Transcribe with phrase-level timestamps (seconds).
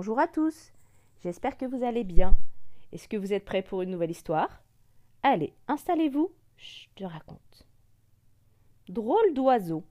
[0.00, 0.72] Bonjour à tous.
[1.24, 2.36] J'espère que vous allez bien.
[2.92, 4.62] Est-ce que vous êtes prêts pour une nouvelle histoire?
[5.24, 6.30] Allez, installez-vous.
[6.56, 7.66] Je te raconte.
[8.88, 9.82] Drôle d'oiseau.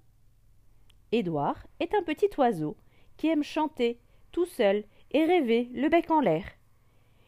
[1.11, 2.77] Édouard est un petit oiseau
[3.17, 3.99] qui aime chanter
[4.31, 6.45] tout seul et rêver le bec en l'air.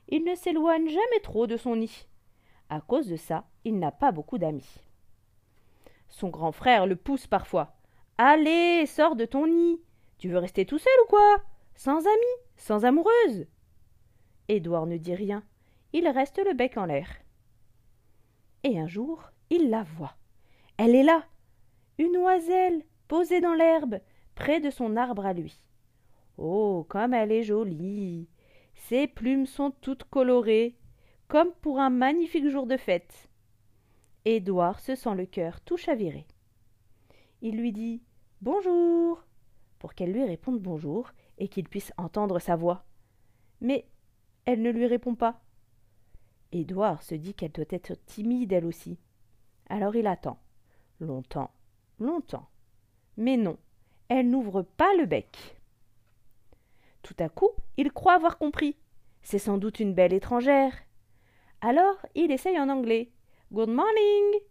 [0.07, 2.07] Il ne s'éloigne jamais trop de son nid.
[2.70, 4.80] À cause de ça, il n'a pas beaucoup d'amis.
[6.07, 7.76] Son grand frère le pousse parfois.
[8.18, 9.82] Allez, sors de ton nid.
[10.18, 11.44] Tu veux rester tout seul ou quoi?
[11.80, 13.48] Sans amis, sans amoureuse.
[14.50, 15.46] Édouard ne dit rien.
[15.94, 17.08] Il reste le bec en l'air.
[18.66, 20.18] Et un jour, il la voit.
[20.76, 21.24] Elle est là.
[21.98, 24.02] Une oiselle, posée dans l'herbe,
[24.36, 25.64] près de son arbre à lui.
[26.38, 28.27] Oh, comme elle est jolie.
[28.76, 30.76] Ses plumes sont toutes colorées,
[31.30, 33.30] comme pour un magnifique jour de fête.
[34.26, 36.27] Édouard se sent le cœur tout chaviré.
[37.41, 38.04] Il lui dit
[38.41, 39.24] Bonjour
[39.80, 42.85] pour qu'elle lui réponde bonjour et qu'il puisse entendre sa voix.
[43.62, 43.85] Mais
[44.45, 45.41] elle ne lui répond pas.
[46.51, 48.99] Édouard se dit qu'elle doit être timide elle aussi.
[49.70, 50.40] Alors il attend.
[50.99, 51.51] Longtemps,
[51.99, 52.49] longtemps.
[53.18, 53.57] Mais non,
[54.09, 55.57] elle n'ouvre pas le bec.
[57.01, 58.76] Tout à coup, il croit avoir compris.
[59.21, 60.74] C'est sans doute une belle étrangère.
[61.62, 63.12] Alors il essaye en anglais.
[63.51, 64.41] Good morning.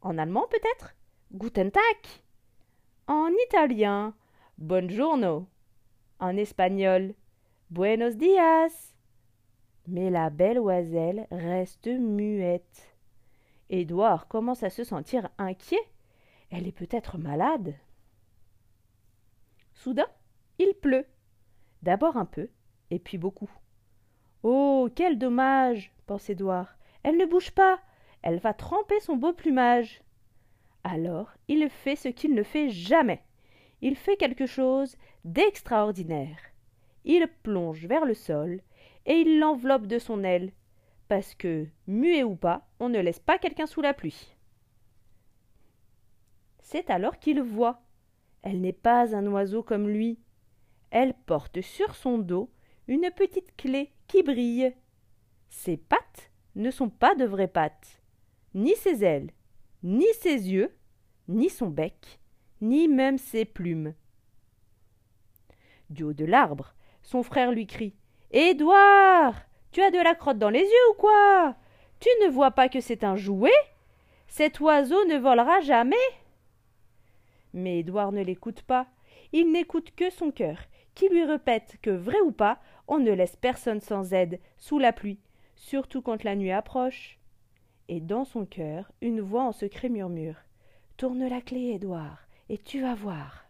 [0.00, 0.94] En allemand peut-être
[1.32, 1.82] Guten Tag.
[3.06, 4.14] En italien
[4.58, 5.48] Buongiorno.
[6.20, 7.14] En espagnol
[7.70, 8.94] Buenos dias.
[9.86, 12.96] Mais la belle oiselle reste muette.
[13.70, 15.76] Édouard commence à se sentir inquiet.
[16.50, 17.74] Elle est peut-être malade.
[19.72, 20.06] Soudain,
[20.58, 21.06] il pleut.
[21.82, 22.48] D'abord un peu,
[22.90, 23.50] et puis beaucoup.
[24.42, 26.76] Oh, quel dommage, pense Édouard.
[27.02, 27.80] Elle ne bouge pas.
[28.22, 30.02] Elle va tremper son beau plumage.
[30.84, 33.22] Alors il fait ce qu'il ne fait jamais.
[33.84, 34.96] Il fait quelque chose
[35.26, 36.38] d'extraordinaire.
[37.04, 38.62] Il plonge vers le sol
[39.04, 40.52] et il l'enveloppe de son aile,
[41.06, 44.34] parce que, muet ou pas, on ne laisse pas quelqu'un sous la pluie.
[46.62, 47.82] C'est alors qu'il voit.
[48.40, 50.18] Elle n'est pas un oiseau comme lui.
[50.90, 52.48] Elle porte sur son dos
[52.88, 54.74] une petite clé qui brille.
[55.50, 58.00] Ses pattes ne sont pas de vraies pattes,
[58.54, 59.30] ni ses ailes,
[59.82, 60.74] ni ses yeux,
[61.28, 62.18] ni son bec,
[62.64, 63.94] ni même ses plumes.
[65.90, 67.94] Du haut de l'arbre, son frère lui crie
[68.32, 69.34] Édouard
[69.70, 71.56] Tu as de la crotte dans les yeux ou quoi?
[72.00, 73.52] Tu ne vois pas que c'est un jouet?
[74.28, 75.96] Cet oiseau ne volera jamais
[77.52, 78.86] Mais Édouard ne l'écoute pas.
[79.32, 80.58] Il n'écoute que son cœur,
[80.94, 82.58] qui lui répète que, vrai ou pas,
[82.88, 85.20] on ne laisse personne sans aide, sous la pluie,
[85.54, 87.18] surtout quand la nuit approche.
[87.88, 90.36] Et dans son cœur, une voix en secret murmure
[90.96, 93.48] Tourne la clé, Édouard, et tu vas voir.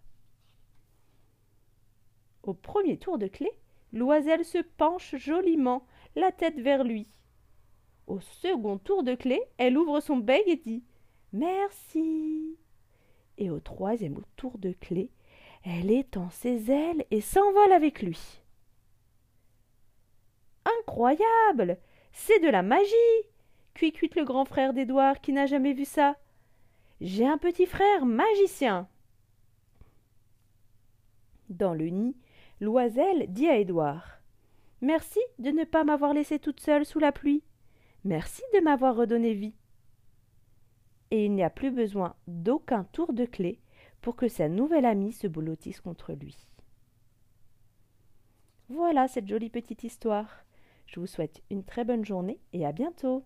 [2.43, 3.51] Au premier tour de clé,
[3.93, 7.07] l'oiselle se penche joliment, la tête vers lui.
[8.07, 10.83] Au second tour de clé, elle ouvre son bec et dit
[11.35, 12.57] Merci.
[13.37, 15.11] Et au troisième tour de clé,
[15.65, 18.41] elle étend ses ailes et s'envole avec lui.
[20.81, 21.77] Incroyable
[22.11, 22.95] C'est de la magie
[23.75, 26.17] cuicute le grand frère d'Édouard qui n'a jamais vu ça.
[27.03, 28.89] J'ai un petit frère magicien.
[31.51, 32.17] Dans le nid,
[32.61, 34.19] l'oiselle dit à Édouard
[34.81, 37.43] Merci de ne pas m'avoir laissée toute seule sous la pluie.
[38.05, 39.55] Merci de m'avoir redonné vie.
[41.11, 43.61] Et il n'y a plus besoin d'aucun tour de clé
[44.01, 46.37] pour que sa nouvelle amie se blottisse contre lui.
[48.69, 50.45] Voilà cette jolie petite histoire.
[50.87, 53.25] Je vous souhaite une très bonne journée et à bientôt.